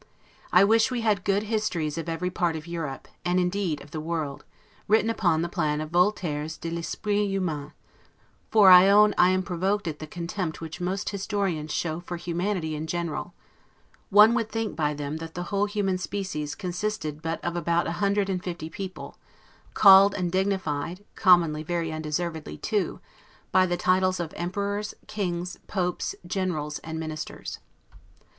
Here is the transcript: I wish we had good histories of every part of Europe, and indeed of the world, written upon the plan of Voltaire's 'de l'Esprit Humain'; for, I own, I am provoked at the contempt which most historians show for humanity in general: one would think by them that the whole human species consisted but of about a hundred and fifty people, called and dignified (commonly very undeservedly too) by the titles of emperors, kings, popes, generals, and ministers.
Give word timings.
I 0.51 0.63
wish 0.63 0.89
we 0.89 1.01
had 1.01 1.23
good 1.23 1.43
histories 1.43 1.95
of 1.95 2.09
every 2.09 2.31
part 2.31 2.55
of 2.55 2.65
Europe, 2.65 3.07
and 3.23 3.39
indeed 3.39 3.81
of 3.83 3.91
the 3.91 4.01
world, 4.01 4.43
written 4.87 5.11
upon 5.11 5.43
the 5.43 5.47
plan 5.47 5.79
of 5.79 5.91
Voltaire's 5.91 6.57
'de 6.57 6.71
l'Esprit 6.71 7.27
Humain'; 7.27 7.71
for, 8.49 8.71
I 8.71 8.89
own, 8.89 9.13
I 9.15 9.29
am 9.29 9.43
provoked 9.43 9.87
at 9.87 9.99
the 9.99 10.07
contempt 10.07 10.59
which 10.59 10.81
most 10.81 11.09
historians 11.11 11.71
show 11.71 11.99
for 11.99 12.17
humanity 12.17 12.75
in 12.75 12.87
general: 12.87 13.35
one 14.09 14.33
would 14.33 14.49
think 14.49 14.75
by 14.75 14.95
them 14.95 15.17
that 15.17 15.35
the 15.35 15.43
whole 15.53 15.67
human 15.67 15.99
species 15.99 16.55
consisted 16.55 17.21
but 17.21 17.39
of 17.45 17.55
about 17.55 17.85
a 17.85 17.91
hundred 18.01 18.27
and 18.27 18.43
fifty 18.43 18.71
people, 18.71 19.19
called 19.75 20.15
and 20.15 20.31
dignified 20.31 21.05
(commonly 21.13 21.61
very 21.61 21.91
undeservedly 21.93 22.57
too) 22.57 22.99
by 23.51 23.67
the 23.67 23.77
titles 23.77 24.19
of 24.19 24.33
emperors, 24.35 24.95
kings, 25.05 25.59
popes, 25.67 26.15
generals, 26.25 26.79
and 26.79 26.99
ministers. 26.99 27.59